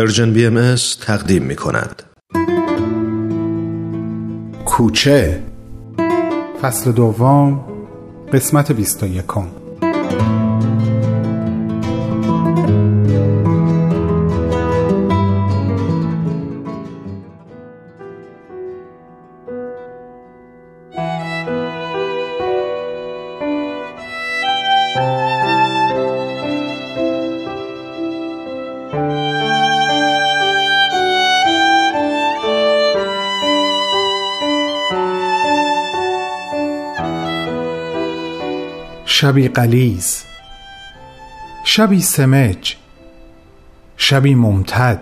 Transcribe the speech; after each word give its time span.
پرژن 0.00 0.32
بی 0.32 0.76
تقدیم 1.00 1.42
می 1.42 1.56
کند. 1.56 2.02
کوچه 4.64 5.42
فصل 6.62 6.92
دوم 6.92 7.60
قسمت 8.32 8.72
21 8.72 9.26
شبی 39.20 39.48
قلیز 39.48 40.22
شبی 41.64 42.00
سمج 42.00 42.76
شبی 43.96 44.34
ممتد 44.34 45.00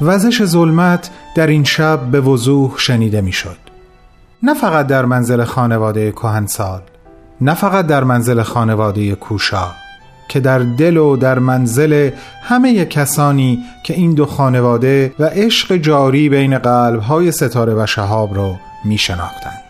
وزش 0.00 0.44
ظلمت 0.44 1.10
در 1.34 1.46
این 1.46 1.64
شب 1.64 2.00
به 2.10 2.20
وضوح 2.20 2.74
شنیده 2.78 3.20
می‌شد. 3.20 3.56
نه 4.42 4.54
فقط 4.54 4.86
در 4.86 5.04
منزل 5.04 5.44
خانواده 5.44 6.12
کهنسال 6.12 6.80
نه 7.40 7.54
فقط 7.54 7.86
در 7.86 8.04
منزل 8.04 8.42
خانواده 8.42 9.14
کوشا 9.14 9.72
که 10.28 10.40
در 10.40 10.58
دل 10.58 10.96
و 10.96 11.16
در 11.16 11.38
منزل 11.38 12.10
همه 12.42 12.84
کسانی 12.84 13.58
که 13.84 13.94
این 13.94 14.14
دو 14.14 14.26
خانواده 14.26 15.14
و 15.18 15.24
عشق 15.24 15.76
جاری 15.76 16.28
بین 16.28 16.58
قلبهای 16.58 17.32
ستاره 17.32 17.74
و 17.74 17.86
شهاب 17.86 18.34
رو 18.34 18.56
می 18.84 18.98
شناختند. 18.98 19.69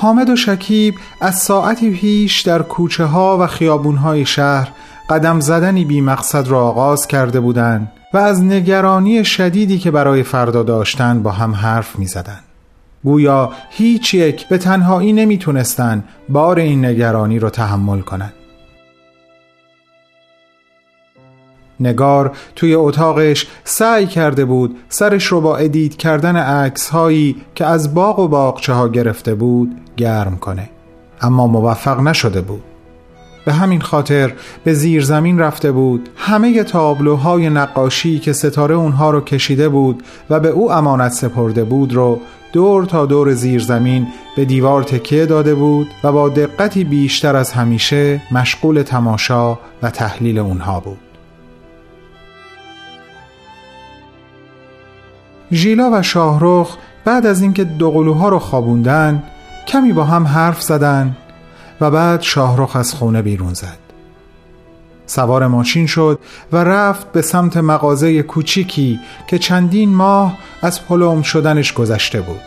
حامد 0.00 0.30
و 0.30 0.36
شکیب 0.36 0.94
از 1.20 1.38
ساعتی 1.38 1.90
پیش 1.90 2.40
در 2.40 2.62
کوچه 2.62 3.04
ها 3.04 3.38
و 3.40 3.46
خیابون 3.46 3.96
های 3.96 4.26
شهر 4.26 4.68
قدم 5.10 5.40
زدنی 5.40 5.84
بی 5.84 6.00
مقصد 6.00 6.48
را 6.48 6.60
آغاز 6.60 7.06
کرده 7.06 7.40
بودند 7.40 7.92
و 8.14 8.18
از 8.18 8.42
نگرانی 8.42 9.24
شدیدی 9.24 9.78
که 9.78 9.90
برای 9.90 10.22
فردا 10.22 10.62
داشتند 10.62 11.22
با 11.22 11.30
هم 11.30 11.54
حرف 11.54 11.98
می 11.98 12.06
زدن. 12.06 12.40
گویا 13.04 13.52
هیچ 13.70 14.14
یک 14.14 14.48
به 14.48 14.58
تنهایی 14.58 15.12
نمی‌تونستن 15.12 16.04
بار 16.28 16.58
این 16.58 16.84
نگرانی 16.84 17.38
رو 17.38 17.50
تحمل 17.50 18.00
کنند. 18.00 18.32
نگار 21.80 22.32
توی 22.56 22.74
اتاقش 22.74 23.46
سعی 23.64 24.06
کرده 24.06 24.44
بود 24.44 24.76
سرش 24.88 25.26
رو 25.26 25.40
با 25.40 25.56
ادیت 25.56 25.96
کردن 25.96 26.36
عکس 26.36 26.88
هایی 26.88 27.36
که 27.54 27.66
از 27.66 27.94
باغ 27.94 28.18
و 28.18 28.28
باغچه 28.28 28.72
ها 28.72 28.88
گرفته 28.88 29.34
بود 29.34 29.80
گرم 29.96 30.36
کنه. 30.36 30.70
اما 31.20 31.46
موفق 31.46 32.00
نشده 32.00 32.40
بود. 32.40 32.62
به 33.44 33.52
همین 33.52 33.80
خاطر 33.80 34.32
به 34.64 34.74
زیر 34.74 35.04
زمین 35.04 35.38
رفته 35.38 35.72
بود. 35.72 36.08
همه 36.16 36.64
تابلوهای 36.64 37.50
نقاشی 37.50 38.18
که 38.18 38.32
ستاره 38.32 38.74
اونها 38.74 39.10
رو 39.10 39.20
کشیده 39.20 39.68
بود 39.68 40.02
و 40.30 40.40
به 40.40 40.48
او 40.48 40.72
امانت 40.72 41.12
سپرده 41.12 41.64
بود 41.64 41.94
رو 41.94 42.20
دور 42.52 42.84
تا 42.84 43.06
دور 43.06 43.34
زیر 43.34 43.60
زمین 43.60 44.06
به 44.36 44.44
دیوار 44.44 44.82
تکیه 44.82 45.26
داده 45.26 45.54
بود 45.54 45.88
و 46.04 46.12
با 46.12 46.28
دقتی 46.28 46.84
بیشتر 46.84 47.36
از 47.36 47.52
همیشه 47.52 48.20
مشغول 48.32 48.82
تماشا 48.82 49.58
و 49.82 49.90
تحلیل 49.90 50.38
اونها 50.38 50.80
بود. 50.80 51.07
ژیلا 55.52 55.90
و 55.92 56.02
شاهرخ 56.02 56.76
بعد 57.04 57.26
از 57.26 57.42
اینکه 57.42 57.64
دوقلوها 57.64 58.28
رو 58.28 58.38
خوابوندن 58.38 59.22
کمی 59.66 59.92
با 59.92 60.04
هم 60.04 60.26
حرف 60.26 60.62
زدن 60.62 61.16
و 61.80 61.90
بعد 61.90 62.22
شاهرخ 62.22 62.76
از 62.76 62.94
خونه 62.94 63.22
بیرون 63.22 63.54
زد. 63.54 63.78
سوار 65.06 65.46
ماشین 65.46 65.86
شد 65.86 66.18
و 66.52 66.56
رفت 66.56 67.12
به 67.12 67.22
سمت 67.22 67.56
مغازه 67.56 68.22
کوچیکی 68.22 69.00
که 69.26 69.38
چندین 69.38 69.94
ماه 69.94 70.38
از 70.62 70.86
پلوم 70.86 71.22
شدنش 71.22 71.72
گذشته 71.72 72.20
بود. 72.20 72.40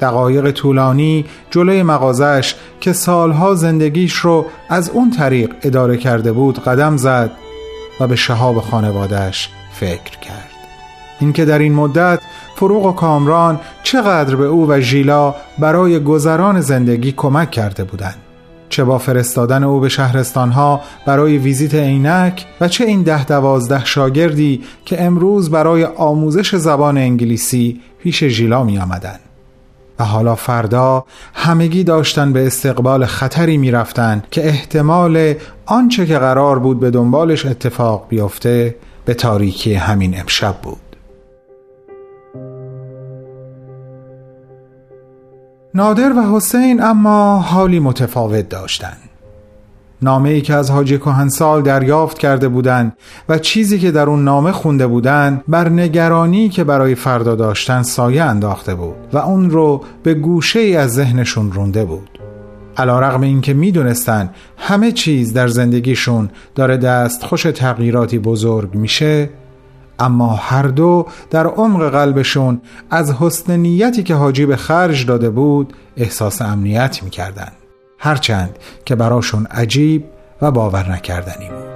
دقایق 0.00 0.50
طولانی 0.50 1.24
جلوی 1.50 1.82
مغازش 1.82 2.54
که 2.80 2.92
سالها 2.92 3.54
زندگیش 3.54 4.14
رو 4.14 4.46
از 4.68 4.90
اون 4.90 5.10
طریق 5.10 5.54
اداره 5.62 5.96
کرده 5.96 6.32
بود 6.32 6.64
قدم 6.64 6.96
زد 6.96 7.30
و 8.00 8.06
به 8.06 8.16
شهاب 8.16 8.60
خانوادش 8.60 9.48
فکر 9.72 10.18
کرد. 10.18 10.51
اینکه 11.22 11.44
در 11.44 11.58
این 11.58 11.74
مدت 11.74 12.20
فروغ 12.56 12.86
و 12.86 12.92
کامران 12.92 13.60
چقدر 13.82 14.36
به 14.36 14.44
او 14.44 14.70
و 14.70 14.80
ژیلا 14.80 15.34
برای 15.58 16.00
گذران 16.00 16.60
زندگی 16.60 17.12
کمک 17.12 17.50
کرده 17.50 17.84
بودند 17.84 18.16
چه 18.68 18.84
با 18.84 18.98
فرستادن 18.98 19.64
او 19.64 19.80
به 19.80 19.88
شهرستانها 19.88 20.80
برای 21.06 21.38
ویزیت 21.38 21.74
عینک 21.74 22.46
و 22.60 22.68
چه 22.68 22.84
این 22.84 23.02
ده 23.02 23.24
دوازده 23.24 23.84
شاگردی 23.84 24.62
که 24.84 25.02
امروز 25.02 25.50
برای 25.50 25.84
آموزش 25.84 26.56
زبان 26.56 26.98
انگلیسی 26.98 27.80
پیش 27.98 28.24
ژیلا 28.24 28.64
می 28.64 28.78
آمدن. 28.78 29.18
و 29.98 30.04
حالا 30.04 30.34
فردا 30.34 31.04
همگی 31.34 31.84
داشتن 31.84 32.32
به 32.32 32.46
استقبال 32.46 33.06
خطری 33.06 33.56
می 33.56 33.70
رفتن 33.70 34.22
که 34.30 34.46
احتمال 34.48 35.34
آنچه 35.66 36.06
که 36.06 36.18
قرار 36.18 36.58
بود 36.58 36.80
به 36.80 36.90
دنبالش 36.90 37.46
اتفاق 37.46 38.06
بیفته 38.08 38.74
به 39.04 39.14
تاریکی 39.14 39.74
همین 39.74 40.20
امشب 40.20 40.54
بود 40.62 40.81
نادر 45.74 46.12
و 46.12 46.36
حسین 46.36 46.82
اما 46.82 47.38
حالی 47.38 47.80
متفاوت 47.80 48.48
داشتند. 48.48 48.98
نامه 50.02 50.30
ای 50.30 50.40
که 50.40 50.54
از 50.54 50.70
حاجی 50.70 50.98
کهنسال 50.98 51.62
دریافت 51.62 52.18
کرده 52.18 52.48
بودند 52.48 52.92
و 53.28 53.38
چیزی 53.38 53.78
که 53.78 53.90
در 53.90 54.06
اون 54.06 54.24
نامه 54.24 54.52
خونده 54.52 54.86
بودند 54.86 55.44
بر 55.48 55.68
نگرانی 55.68 56.48
که 56.48 56.64
برای 56.64 56.94
فردا 56.94 57.34
داشتن 57.34 57.82
سایه 57.82 58.22
انداخته 58.22 58.74
بود 58.74 58.96
و 59.12 59.18
اون 59.18 59.50
رو 59.50 59.82
به 60.02 60.14
گوشه 60.14 60.60
ای 60.60 60.76
از 60.76 60.92
ذهنشون 60.92 61.52
رونده 61.52 61.84
بود 61.84 62.18
علا 62.76 63.00
رغم 63.00 63.20
این 63.20 63.40
که 63.40 63.54
می 63.54 63.72
همه 64.56 64.92
چیز 64.92 65.32
در 65.32 65.48
زندگیشون 65.48 66.30
داره 66.54 66.76
دست 66.76 67.24
خوش 67.24 67.42
تغییراتی 67.42 68.18
بزرگ 68.18 68.74
میشه 68.74 69.30
اما 69.98 70.34
هر 70.34 70.62
دو 70.62 71.06
در 71.30 71.46
عمق 71.46 71.88
قلبشون 71.88 72.60
از 72.90 73.12
حسن 73.12 73.56
نیتی 73.56 74.02
که 74.02 74.14
حاجی 74.14 74.46
به 74.46 74.56
خرج 74.56 75.06
داده 75.06 75.30
بود 75.30 75.72
احساس 75.96 76.42
امنیت 76.42 77.02
می‌کردن 77.02 77.52
هرچند 77.98 78.58
که 78.84 78.94
براشون 78.94 79.46
عجیب 79.46 80.04
و 80.42 80.50
باور 80.50 80.92
نکردنی 80.92 81.48
بود. 81.48 81.72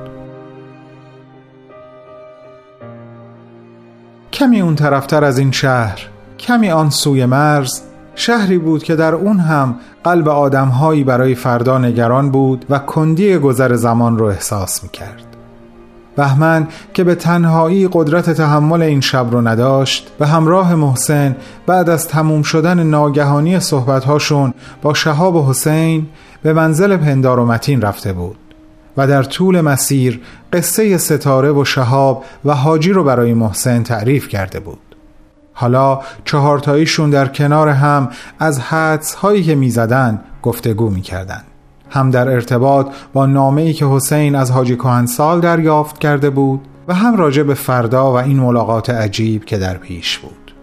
کمی 4.33 4.61
اون 4.61 4.75
طرفتر 4.75 5.25
از 5.25 5.39
این 5.39 5.53
شهر 5.53 5.99
کمی 6.39 6.71
آن 6.71 6.91
سوی 6.91 7.27
مرز 7.27 7.81
شهری 8.15 8.59
بود 8.59 8.83
که 8.83 8.97
در 8.97 9.15
اون 9.15 9.39
هم 9.39 9.75
قلب 10.05 10.29
آدمهایی 10.29 11.05
برای 11.05 11.35
فردا 11.35 11.79
نگران 11.79 12.31
بود 12.31 12.67
و 12.71 12.79
کندی 12.79 13.39
گذر 13.39 13.75
زمان 13.75 14.19
رو 14.19 14.27
احساس 14.27 14.83
می‌کرد. 14.83 15.26
بهمن 16.17 16.69
که 16.95 17.05
به 17.05 17.15
تنهایی 17.15 17.89
قدرت 17.93 18.31
تحمل 18.31 18.83
این 18.83 19.01
شب 19.01 19.27
رو 19.31 19.49
نداشت 19.49 20.11
به 20.19 20.27
همراه 20.27 20.75
محسن 20.75 21.37
بعد 21.67 21.91
از 21.91 22.09
تموم 22.09 22.43
شدن 22.43 22.83
ناگهانی 22.83 23.61
صحبتهاشون 23.61 24.55
با 24.83 24.95
شهاب 24.95 25.37
و 25.37 25.51
حسین 25.51 26.07
به 26.43 26.53
منزل 26.53 26.97
پندار 26.97 27.41
و 27.41 27.47
متین 27.47 27.81
رفته 27.81 28.13
بود 28.13 28.39
و 28.97 29.07
در 29.07 29.23
طول 29.23 29.61
مسیر 29.61 30.21
قصه 30.53 30.99
ستاره 30.99 31.53
و 31.53 31.65
شهاب 31.65 32.25
و 32.45 32.55
حاجی 32.55 32.93
رو 32.93 33.05
برای 33.05 33.35
محسن 33.35 33.83
تعریف 33.83 34.29
کرده 34.29 34.61
بود. 34.61 34.79
حالا 35.53 36.01
چهارتاییشون 36.25 37.11
در 37.11 37.29
کنار 37.29 37.69
هم 37.69 38.09
از 38.39 38.61
حدس 38.61 39.15
هایی 39.15 39.43
که 39.43 39.55
می‌زدن 39.55 40.21
گفتگو 40.43 40.91
می‌کردند. 40.91 41.45
هم 41.91 42.11
در 42.11 42.29
ارتباط 42.29 42.87
با 43.13 43.27
نامه 43.27 43.63
ای 43.63 43.73
که 43.73 43.87
حسین 43.87 44.35
از 44.35 44.51
حاجی 44.51 44.77
کهنسال 44.77 45.41
دریافت 45.41 45.99
کرده 45.99 46.31
بود 46.31 46.61
و 46.89 46.95
هم 46.95 47.17
راجع 47.17 47.43
به 47.43 47.55
فردا 47.55 48.13
و 48.13 48.17
این 48.17 48.41
ملاقات 48.41 48.91
عجیب 48.91 49.45
که 49.45 49.59
در 49.59 49.77
پیش 49.77 50.19
بود. 50.19 50.55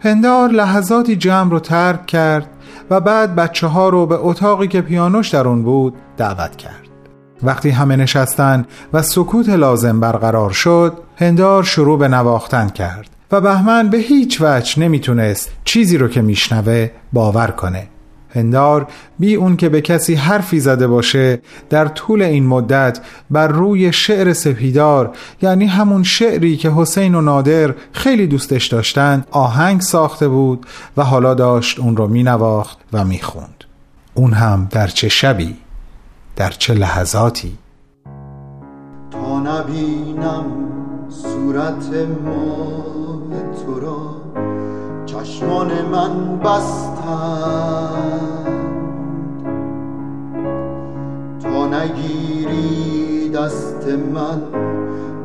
پندار 0.00 0.48
لحظاتی 0.48 1.16
جمع 1.16 1.50
رو 1.50 1.60
ترک 1.60 2.06
کرد 2.06 2.46
و 2.90 3.00
بعد 3.00 3.34
بچه 3.34 3.66
ها 3.66 3.88
رو 3.88 4.06
به 4.06 4.18
اتاقی 4.20 4.68
که 4.68 4.80
پیانوش 4.80 5.28
در 5.28 5.48
اون 5.48 5.62
بود 5.62 5.94
دعوت 6.16 6.56
کرد. 6.56 6.88
وقتی 7.42 7.70
همه 7.70 7.96
نشستن 7.96 8.64
و 8.92 9.02
سکوت 9.02 9.48
لازم 9.48 10.00
برقرار 10.00 10.50
شد 10.50 10.92
پندار 11.16 11.62
شروع 11.62 11.98
به 11.98 12.08
نواختن 12.08 12.68
کرد 12.68 13.10
و 13.32 13.40
بهمن 13.40 13.88
به 13.88 13.98
هیچ 13.98 14.40
وجه 14.40 14.82
نمی‌تونست 14.82 15.52
چیزی 15.64 15.98
رو 15.98 16.08
که 16.08 16.22
میشنوه 16.22 16.90
باور 17.12 17.46
کنه. 17.46 17.88
هندار 18.34 18.86
بی 19.18 19.34
اون 19.34 19.56
که 19.56 19.68
به 19.68 19.80
کسی 19.80 20.14
حرفی 20.14 20.60
زده 20.60 20.86
باشه 20.86 21.42
در 21.70 21.88
طول 21.88 22.22
این 22.22 22.46
مدت 22.46 23.00
بر 23.30 23.48
روی 23.48 23.92
شعر 23.92 24.32
سپیدار 24.32 25.10
یعنی 25.42 25.66
همون 25.66 26.02
شعری 26.02 26.56
که 26.56 26.70
حسین 26.70 27.14
و 27.14 27.20
نادر 27.20 27.74
خیلی 27.92 28.26
دوستش 28.26 28.66
داشتن 28.66 29.24
آهنگ 29.30 29.80
ساخته 29.80 30.28
بود 30.28 30.66
و 30.96 31.04
حالا 31.04 31.34
داشت 31.34 31.78
اون 31.78 31.96
رو 31.96 32.08
می 32.08 32.22
نواخت 32.22 32.78
و 32.92 33.04
می 33.04 33.20
خوند. 33.20 33.64
اون 34.14 34.32
هم 34.32 34.68
در 34.70 34.86
چه 34.86 35.08
شبی 35.08 35.56
در 36.36 36.50
چه 36.50 36.74
لحظاتی 36.74 37.58
تا 39.10 39.40
نبینم 39.40 40.44
صورت 41.08 41.88
ماه 42.24 43.42
تو 43.66 43.80
را 43.80 44.20
چشمان 45.06 45.82
من 45.82 46.38
بستند 46.38 47.89
نگیری 51.80 53.28
دست 53.28 53.88
من. 54.12 54.42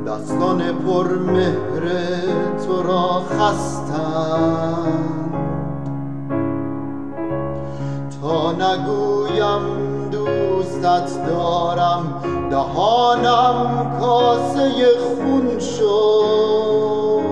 دستان 0.07 0.62
پر 0.74 1.07
مهر 1.18 1.84
تو 2.68 2.84
را 2.84 3.22
خستند 3.30 4.96
تا 8.22 8.52
نگویم 8.52 9.62
دوستت 10.12 11.28
دارم 11.28 12.22
دهانم 12.52 13.92
کاسه 14.00 14.72
خون 15.16 15.60
شد. 15.60 17.25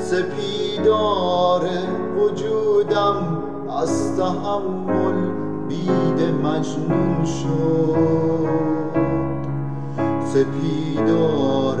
سپیدار 0.00 1.62
وجودم 2.16 3.42
از 3.82 4.16
تحمل 4.16 5.31
بید 5.82 6.20
مجنون 6.44 7.24
شد. 7.24 8.48
سپیدار 10.24 11.78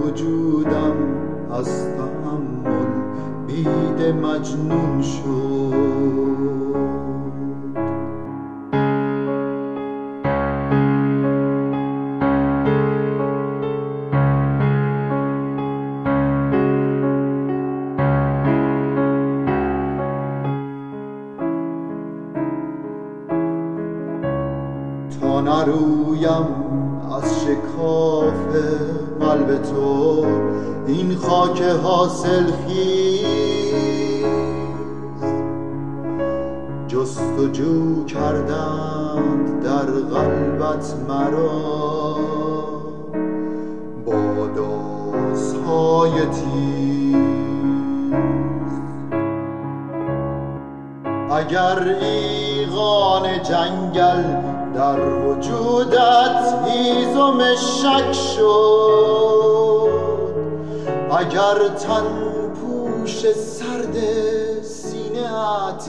وجودم 0.00 0.96
از 1.52 1.86
تحمل 1.96 2.86
بید 3.46 4.14
مجنون 4.14 5.02
شد. 5.02 6.85
از 27.12 27.40
شکاف 27.40 28.56
قلب 29.20 29.62
تو 29.62 30.26
این 30.86 31.16
خاک 31.16 31.62
حاصل 31.62 32.44
خیز. 32.66 34.24
جستجو 36.88 38.04
کردند 38.04 39.62
در 39.62 39.86
قلبت 39.86 40.94
مرا. 41.08 42.16
با 44.06 44.46
دازهای 44.56 46.26
تیز. 46.26 47.16
اگر 51.30 51.96
ایغان 52.00 53.42
جنگل 53.42 54.55
در 54.76 55.00
وجودت 55.00 56.54
هیزم 56.66 57.54
شک 57.54 58.12
شد. 58.12 59.88
اگر 61.18 61.68
تن 61.68 62.04
پوش 62.54 63.32
سرد 63.32 63.96
سینهت 64.62 65.88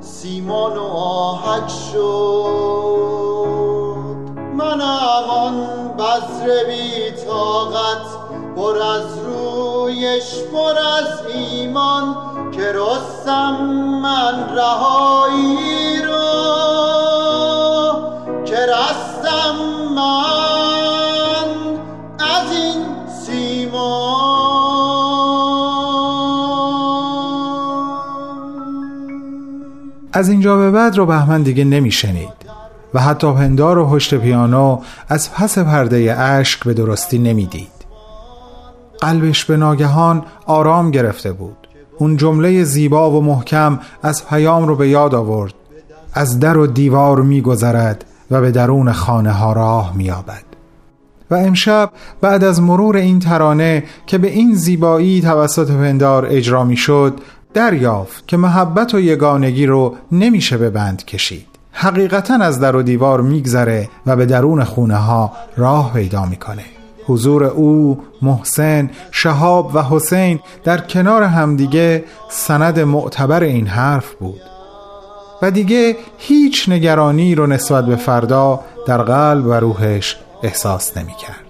سیمان 0.00 0.76
و 0.76 0.82
آهک 0.96 1.68
شد. 1.92 2.98
من 4.54 4.80
آن 5.30 5.68
بذر 5.98 6.64
بی 6.66 7.10
طاقت 7.10 8.06
پر 8.56 8.78
از 8.78 9.18
رویش 9.18 10.34
پر 10.52 10.78
از 10.78 11.26
ایمان 11.34 12.16
که 12.52 12.72
رستم 12.72 13.56
من 14.02 14.56
رهایی 14.56 16.02
رو 16.02 16.97
از 30.12 30.28
اینجا 30.28 30.56
به 30.56 30.70
بعد 30.70 30.96
رو 30.96 31.06
بهمن 31.06 31.42
دیگه 31.42 31.64
نمیشنید 31.64 32.48
و 32.94 33.00
حتی 33.00 33.32
پندار 33.32 33.78
و 33.78 33.96
هشت 33.96 34.14
پیانو 34.14 34.80
از 35.08 35.32
پس 35.32 35.58
پرده 35.58 36.14
اشک 36.18 36.64
به 36.64 36.74
درستی 36.74 37.18
نمی‌دید. 37.18 37.78
قلبش 39.00 39.44
به 39.44 39.56
ناگهان 39.56 40.22
آرام 40.46 40.90
گرفته 40.90 41.32
بود. 41.32 41.68
اون 41.98 42.16
جمله 42.16 42.64
زیبا 42.64 43.10
و 43.10 43.24
محکم 43.24 43.80
از 44.02 44.28
پیام 44.28 44.68
رو 44.68 44.76
به 44.76 44.88
یاد 44.88 45.14
آورد. 45.14 45.54
از 46.14 46.40
در 46.40 46.56
و 46.56 46.66
دیوار 46.66 47.22
میگذرد 47.22 48.04
و 48.30 48.40
به 48.40 48.50
درون 48.50 48.92
خانه 48.92 49.32
ها 49.32 49.52
راه 49.52 49.96
میابد 49.96 50.42
و 51.30 51.34
امشب 51.34 51.90
بعد 52.20 52.44
از 52.44 52.62
مرور 52.62 52.96
این 52.96 53.18
ترانه 53.18 53.84
که 54.06 54.18
به 54.18 54.28
این 54.28 54.54
زیبایی 54.54 55.20
توسط 55.20 55.70
پندار 55.70 56.26
اجرا 56.30 56.64
می‌شد 56.64 57.20
دریافت 57.54 58.28
که 58.28 58.36
محبت 58.36 58.94
و 58.94 59.00
یگانگی 59.00 59.66
رو 59.66 59.96
نمیشه 60.12 60.56
به 60.56 60.70
بند 60.70 61.04
کشید. 61.04 61.46
حقیقتا 61.72 62.34
از 62.34 62.60
در 62.60 62.76
و 62.76 62.82
دیوار 62.82 63.20
میگذره 63.20 63.88
و 64.06 64.16
به 64.16 64.26
درون 64.26 64.64
خونه 64.64 64.96
ها 64.96 65.32
راه 65.56 65.92
پیدا 65.92 66.24
می‌کنه. 66.24 66.64
حضور 67.06 67.44
او، 67.44 68.02
محسن، 68.22 68.90
شهاب 69.10 69.70
و 69.74 69.82
حسین 69.82 70.40
در 70.64 70.78
کنار 70.78 71.22
همدیگه 71.22 72.04
سند 72.30 72.80
معتبر 72.80 73.42
این 73.42 73.66
حرف 73.66 74.14
بود. 74.14 74.40
و 75.42 75.50
دیگه 75.50 75.96
هیچ 76.18 76.68
نگرانی 76.68 77.34
رو 77.34 77.46
نسبت 77.46 77.86
به 77.86 77.96
فردا 77.96 78.60
در 78.86 79.02
قلب 79.02 79.46
و 79.46 79.52
روحش 79.52 80.16
احساس 80.42 80.96
نمی 80.96 81.14
کرد. 81.26 81.47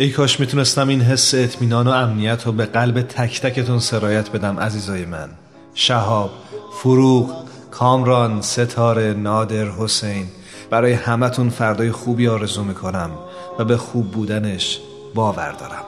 ای 0.00 0.10
کاش 0.10 0.40
می‌تونستم 0.40 0.88
این 0.88 1.00
حس 1.00 1.34
اطمینان 1.34 1.86
و 1.86 1.90
امنیت 1.90 2.46
رو 2.46 2.52
به 2.52 2.66
قلب 2.66 3.02
تک 3.02 3.40
تکتون 3.40 3.78
سرایت 3.78 4.30
بدم 4.30 4.60
عزیزای 4.60 5.04
من. 5.04 5.28
شهاب، 5.74 6.30
فروغ، 6.72 7.30
کامران، 7.70 8.40
ستاره، 8.40 9.12
نادر، 9.12 9.64
حسین. 9.64 10.26
برای 10.70 10.92
همتون 10.92 11.48
فردای 11.48 11.92
خوبی 11.92 12.28
آرزو 12.28 12.64
می‌کنم 12.64 13.10
و 13.58 13.64
به 13.64 13.76
خوب 13.76 14.10
بودنش 14.10 14.80
باور 15.14 15.52
دارم. 15.52 15.84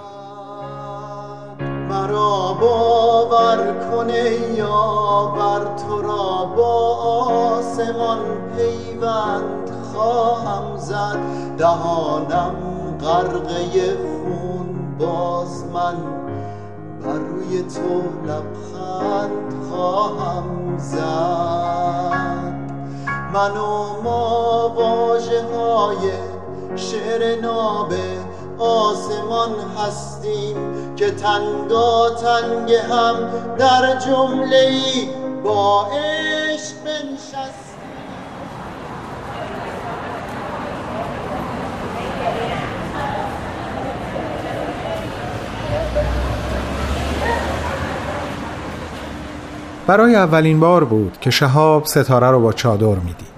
مرا 1.88 2.52
باور 2.61 3.90
کنه 3.90 4.37
یا 4.56 5.26
بر 5.37 5.82
تو 5.82 6.02
را 6.02 6.44
با 6.56 6.96
آسمان 6.96 8.23
پیوند 8.56 9.70
خواهم 9.92 10.76
زد. 10.76 11.18
دهانم 11.58 12.69
غرقه 13.02 13.97
خون 13.97 14.99
باز 14.99 15.64
من. 15.64 15.97
بر 17.04 17.19
روی 17.19 17.62
تو 17.62 18.02
لبخند 18.26 19.54
خواهم 19.71 20.78
زد. 20.78 22.50
من 23.33 23.57
و 23.57 24.02
ما 24.02 24.69
واجه 24.76 25.42
های 25.54 26.11
شعر 26.76 27.40
نابه 27.40 28.19
آسمان 28.59 29.54
هستیم 29.78 30.57
که 30.97 31.11
تنگا 31.11 32.11
تنگ 32.11 32.73
هم 32.73 33.16
در 33.59 33.99
جمله 33.99 34.83
با 35.45 35.87
عشق 35.87 36.75
بنشستیم 36.85 37.71
برای 49.87 50.14
اولین 50.14 50.60
بار 50.60 50.84
بود 50.84 51.18
که 51.20 51.30
شهاب 51.30 51.84
ستاره 51.87 52.30
رو 52.30 52.40
با 52.40 52.52
چادر 52.52 52.87
می‌دید. 52.87 53.30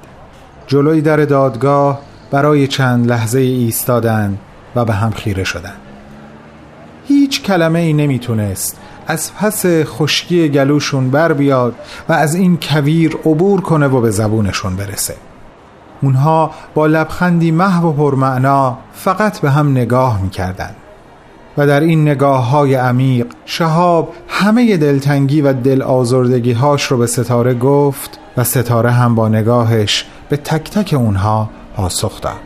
جلوی 0.66 1.00
در 1.00 1.16
دادگاه 1.16 2.00
برای 2.30 2.66
چند 2.66 3.06
لحظه 3.06 3.38
ایستادند 3.38 4.38
و 4.76 4.84
به 4.84 4.92
هم 4.92 5.10
خیره 5.10 5.44
شدند 5.44 5.80
هیچ 7.08 7.42
کلمه 7.42 7.78
ای 7.78 7.92
نمی‌تونست 7.92 8.78
از 9.06 9.34
پس 9.34 9.66
خشکی 9.66 10.48
گلوشون 10.48 11.10
بر 11.10 11.32
بیاد 11.32 11.74
و 12.08 12.12
از 12.12 12.34
این 12.34 12.58
کویر 12.62 13.16
عبور 13.16 13.60
کنه 13.60 13.86
و 13.86 14.00
به 14.00 14.10
زبونشون 14.10 14.76
برسه. 14.76 15.14
اونها 16.02 16.50
با 16.74 16.86
لبخندی 16.86 17.50
محو 17.50 17.88
و 17.88 17.92
پرمعنا 17.92 18.78
فقط 18.92 19.40
به 19.40 19.50
هم 19.50 19.70
نگاه 19.70 20.22
می‌کردند. 20.22 20.76
و 21.56 21.66
در 21.66 21.80
این 21.80 22.02
نگاه 22.02 22.50
های 22.50 22.74
عمیق 22.74 23.26
شهاب 23.44 24.14
همه 24.28 24.76
دلتنگی 24.76 25.40
و 25.40 25.52
دل 25.52 25.82
آزردگی 25.82 26.52
هاش 26.52 26.84
رو 26.84 26.98
به 26.98 27.06
ستاره 27.06 27.54
گفت 27.54 28.18
و 28.36 28.44
ستاره 28.44 28.90
هم 28.90 29.14
با 29.14 29.28
نگاهش 29.28 30.04
به 30.28 30.36
تک 30.36 30.70
تک 30.70 30.94
اونها 30.94 31.50
پاسخ 31.76 32.20
داد. 32.20 32.40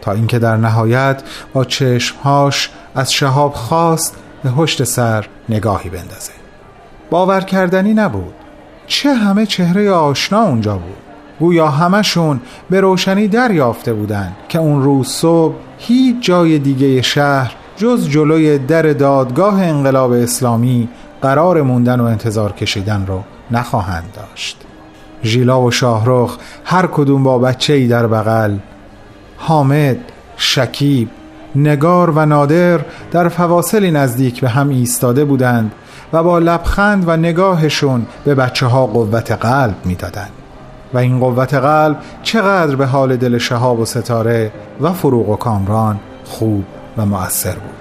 تا 0.00 0.12
اینکه 0.12 0.38
در 0.38 0.56
نهایت 0.56 1.22
با 1.52 1.64
چشمهاش 1.64 2.70
از 2.94 3.12
شهاب 3.12 3.52
خواست 3.52 4.16
به 4.44 4.50
هشت 4.50 4.84
سر 4.84 5.26
نگاهی 5.48 5.90
بندازه. 5.90 6.32
باور 7.10 7.40
کردنی 7.40 7.94
نبود. 7.94 8.34
چه 8.86 9.14
همه 9.14 9.46
چهره 9.46 9.90
آشنا 9.90 10.42
اونجا 10.42 10.74
بود. 10.74 10.96
گویا 11.40 11.68
همشون 11.68 12.40
به 12.70 12.80
روشنی 12.80 13.28
دریافته 13.28 13.92
بودند 13.92 14.36
که 14.48 14.58
اون 14.58 14.82
روز 14.82 15.08
صبح 15.08 15.54
هیچ 15.78 16.16
جای 16.20 16.58
دیگه 16.58 17.02
شهر 17.02 17.54
جز 17.76 18.08
جلوی 18.08 18.58
در 18.58 18.82
دادگاه 18.82 19.62
انقلاب 19.62 20.12
اسلامی 20.12 20.88
قرار 21.22 21.62
موندن 21.62 22.00
و 22.00 22.04
انتظار 22.04 22.52
کشیدن 22.52 23.06
رو 23.06 23.22
نخواهند 23.50 24.08
داشت. 24.14 24.56
ژیلا 25.24 25.62
و 25.62 25.70
شاهرخ 25.70 26.36
هر 26.64 26.86
کدوم 26.86 27.22
با 27.22 27.38
بچه 27.38 27.72
ای 27.72 27.86
در 27.86 28.06
بغل 28.06 28.56
حامد، 29.36 29.96
شکیب، 30.36 31.08
نگار 31.56 32.10
و 32.10 32.26
نادر 32.26 32.80
در 33.10 33.28
فواصلی 33.28 33.90
نزدیک 33.90 34.40
به 34.40 34.48
هم 34.48 34.68
ایستاده 34.68 35.24
بودند 35.24 35.72
و 36.12 36.22
با 36.22 36.38
لبخند 36.38 37.04
و 37.08 37.16
نگاهشون 37.16 38.06
به 38.24 38.34
بچه 38.34 38.66
ها 38.66 38.86
قوت 38.86 39.32
قلب 39.32 39.76
می‌دادند. 39.84 40.32
و 40.94 40.98
این 40.98 41.20
قوت 41.20 41.54
قلب 41.54 41.96
چقدر 42.22 42.76
به 42.76 42.86
حال 42.86 43.16
دل 43.16 43.38
شهاب 43.38 43.80
و 43.80 43.84
ستاره 43.84 44.52
و 44.80 44.92
فروغ 44.92 45.28
و 45.28 45.36
کامران 45.36 46.00
خوب 46.24 46.64
و 46.96 47.06
مؤثر 47.06 47.54
بود. 47.54 47.74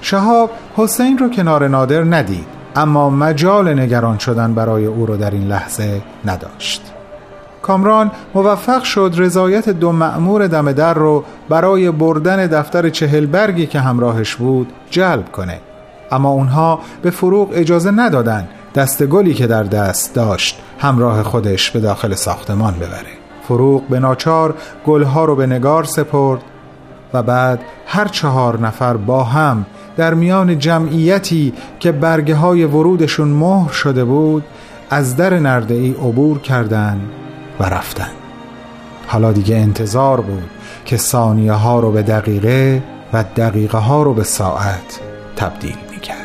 شهاب 0.00 0.50
حسین 0.76 1.18
رو 1.18 1.30
کنار 1.30 1.68
نادر 1.68 2.04
ندید 2.04 2.46
اما 2.76 3.10
مجال 3.10 3.80
نگران 3.80 4.18
شدن 4.18 4.54
برای 4.54 4.86
او 4.86 5.06
رو 5.06 5.16
در 5.16 5.30
این 5.30 5.48
لحظه 5.48 6.02
نداشت. 6.24 6.82
کامران 7.62 8.10
موفق 8.34 8.82
شد 8.82 9.12
رضایت 9.16 9.68
دو 9.68 9.92
مأمور 9.92 10.46
دم 10.46 10.72
در 10.72 10.94
رو 10.94 11.24
برای 11.48 11.90
بردن 11.90 12.46
دفتر 12.46 12.88
چهل 12.88 13.26
برگی 13.26 13.66
که 13.66 13.80
همراهش 13.80 14.34
بود 14.34 14.72
جلب 14.90 15.32
کنه. 15.32 15.60
اما 16.12 16.30
اونها 16.30 16.80
به 17.02 17.10
فروغ 17.10 17.48
اجازه 17.52 17.90
ندادن 17.90 18.48
دست 18.74 19.06
گلی 19.06 19.34
که 19.34 19.46
در 19.46 19.62
دست 19.62 20.14
داشت 20.14 20.60
همراه 20.78 21.22
خودش 21.22 21.70
به 21.70 21.80
داخل 21.80 22.14
ساختمان 22.14 22.74
ببره. 22.74 23.14
فروغ 23.48 23.82
به 23.88 24.00
ناچار 24.00 24.54
گلها 24.86 25.24
رو 25.24 25.36
به 25.36 25.46
نگار 25.46 25.84
سپرد 25.84 26.40
و 27.14 27.22
بعد 27.22 27.60
هر 27.86 28.08
چهار 28.08 28.60
نفر 28.60 28.96
با 28.96 29.24
هم 29.24 29.66
در 29.96 30.14
میان 30.14 30.58
جمعیتی 30.58 31.52
که 31.80 31.92
برگه 31.92 32.34
های 32.34 32.64
ورودشون 32.64 33.28
مهر 33.28 33.72
شده 33.72 34.04
بود 34.04 34.44
از 34.90 35.16
در 35.16 35.38
نرده 35.38 35.74
ای 35.74 35.90
عبور 35.90 36.38
کردند 36.38 37.00
و 37.60 37.64
رفتن 37.64 38.10
حالا 39.06 39.32
دیگه 39.32 39.56
انتظار 39.56 40.20
بود 40.20 40.50
که 40.84 40.96
ثانیه 40.96 41.52
ها 41.52 41.80
رو 41.80 41.92
به 41.92 42.02
دقیقه 42.02 42.82
و 43.12 43.24
دقیقه 43.36 43.78
ها 43.78 44.02
رو 44.02 44.14
به 44.14 44.24
ساعت 44.24 45.00
تبدیل 45.36 45.76
می‌کرد. 45.90 46.23